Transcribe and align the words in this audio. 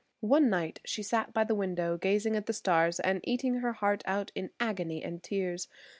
One 0.25 0.49
night 0.49 0.79
she 0.83 1.03
sat 1.03 1.31
by 1.31 1.43
the 1.43 1.53
window 1.53 1.95
gazing 1.95 2.35
at 2.35 2.47
the 2.47 2.53
stars 2.57 2.99
and 2.99 3.19
eating 3.23 3.57
her 3.57 3.73
heart 3.73 4.01
out 4.07 4.31
in 4.33 4.49
agony 4.59 5.03
and 5.03 5.21
tears. 5.21 5.67